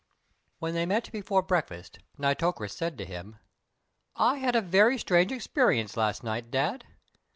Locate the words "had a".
4.39-4.61